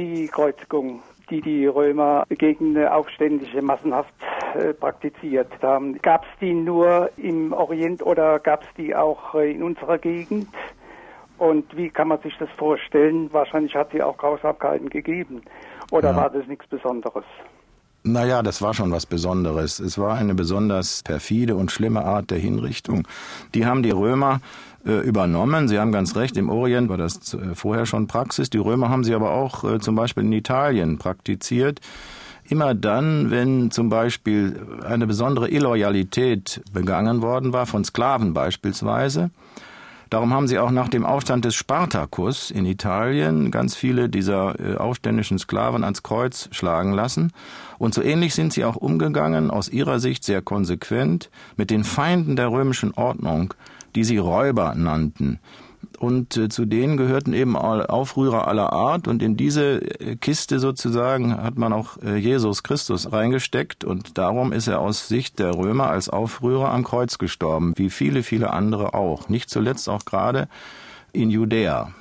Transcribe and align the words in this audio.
die 0.00 0.28
Kreuzigung 0.28 1.02
die 1.30 1.40
die 1.40 1.66
Römer 1.66 2.24
gegen 2.28 2.76
Aufständische 2.84 3.62
massenhaft 3.62 4.12
äh, 4.54 4.74
praktiziert 4.74 5.50
haben. 5.62 6.00
Gab 6.02 6.24
es 6.24 6.30
die 6.40 6.52
nur 6.52 7.10
im 7.16 7.52
Orient 7.52 8.04
oder 8.04 8.38
gab 8.40 8.62
es 8.62 8.68
die 8.76 8.94
auch 8.94 9.34
äh, 9.34 9.52
in 9.52 9.62
unserer 9.62 9.98
Gegend? 9.98 10.48
Und 11.38 11.74
wie 11.76 11.88
kann 11.88 12.08
man 12.08 12.20
sich 12.20 12.36
das 12.38 12.50
vorstellen? 12.56 13.32
Wahrscheinlich 13.32 13.74
hat 13.74 13.92
sie 13.92 14.02
auch 14.02 14.16
Grausamkeiten 14.18 14.90
gegeben. 14.90 15.42
Oder 15.90 16.10
ja. 16.10 16.16
war 16.16 16.30
das 16.30 16.46
nichts 16.46 16.66
Besonderes? 16.66 17.24
Naja, 18.02 18.42
das 18.42 18.62
war 18.62 18.72
schon 18.72 18.90
was 18.92 19.04
Besonderes. 19.04 19.78
Es 19.78 19.98
war 19.98 20.16
eine 20.16 20.34
besonders 20.34 21.02
perfide 21.02 21.54
und 21.54 21.70
schlimme 21.70 22.04
Art 22.04 22.30
der 22.30 22.38
Hinrichtung. 22.38 23.06
Die 23.54 23.66
haben 23.66 23.82
die 23.82 23.90
Römer 23.90 24.40
äh, 24.86 25.00
übernommen. 25.00 25.68
Sie 25.68 25.78
haben 25.78 25.92
ganz 25.92 26.16
recht, 26.16 26.38
im 26.38 26.48
Orient 26.48 26.88
war 26.88 26.96
das 26.96 27.34
äh, 27.34 27.54
vorher 27.54 27.84
schon 27.84 28.06
Praxis. 28.06 28.48
Die 28.48 28.58
Römer 28.58 28.88
haben 28.88 29.04
sie 29.04 29.14
aber 29.14 29.32
auch 29.32 29.64
äh, 29.64 29.80
zum 29.80 29.96
Beispiel 29.96 30.24
in 30.24 30.32
Italien 30.32 30.96
praktiziert. 30.96 31.80
Immer 32.48 32.74
dann, 32.74 33.30
wenn 33.30 33.70
zum 33.70 33.90
Beispiel 33.90 34.58
eine 34.84 35.06
besondere 35.06 35.50
Illoyalität 35.50 36.62
begangen 36.72 37.20
worden 37.20 37.52
war, 37.52 37.66
von 37.66 37.84
Sklaven 37.84 38.32
beispielsweise, 38.32 39.30
Darum 40.10 40.34
haben 40.34 40.48
sie 40.48 40.58
auch 40.58 40.72
nach 40.72 40.88
dem 40.88 41.06
Aufstand 41.06 41.44
des 41.44 41.54
Spartacus 41.54 42.50
in 42.50 42.66
Italien 42.66 43.52
ganz 43.52 43.76
viele 43.76 44.08
dieser 44.08 44.58
äh, 44.58 44.76
aufständischen 44.76 45.38
Sklaven 45.38 45.84
ans 45.84 46.02
Kreuz 46.02 46.48
schlagen 46.50 46.92
lassen. 46.92 47.32
Und 47.78 47.94
so 47.94 48.02
ähnlich 48.02 48.34
sind 48.34 48.52
sie 48.52 48.64
auch 48.64 48.74
umgegangen, 48.74 49.52
aus 49.52 49.68
ihrer 49.68 50.00
Sicht 50.00 50.24
sehr 50.24 50.42
konsequent, 50.42 51.30
mit 51.56 51.70
den 51.70 51.84
Feinden 51.84 52.34
der 52.34 52.50
römischen 52.50 52.92
Ordnung, 52.94 53.54
die 53.94 54.02
sie 54.02 54.18
Räuber 54.18 54.74
nannten 54.74 55.38
und 56.00 56.38
äh, 56.38 56.48
zu 56.48 56.64
denen 56.64 56.96
gehörten 56.96 57.34
eben 57.34 57.56
Aufrührer 57.56 58.48
aller 58.48 58.72
Art. 58.72 59.06
Und 59.06 59.22
in 59.22 59.36
diese 59.36 59.82
äh, 60.00 60.16
Kiste 60.16 60.58
sozusagen 60.58 61.36
hat 61.36 61.58
man 61.58 61.74
auch 61.74 61.98
äh, 62.02 62.16
Jesus 62.16 62.62
Christus 62.62 63.12
reingesteckt. 63.12 63.84
Und 63.84 64.16
darum 64.16 64.54
ist 64.54 64.66
er 64.66 64.80
aus 64.80 65.08
Sicht 65.08 65.38
der 65.38 65.54
Römer 65.54 65.90
als 65.90 66.08
Aufrührer 66.08 66.72
am 66.72 66.84
Kreuz 66.84 67.18
gestorben, 67.18 67.74
wie 67.76 67.90
viele, 67.90 68.22
viele 68.22 68.54
andere 68.54 68.94
auch, 68.94 69.28
nicht 69.28 69.50
zuletzt 69.50 69.90
auch 69.90 70.06
gerade 70.06 70.48
in 71.12 71.28
Judäa. 71.28 71.92